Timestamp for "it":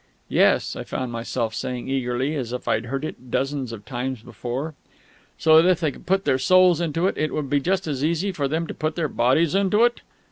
3.05-3.29, 7.05-7.19, 7.19-7.31, 9.83-10.01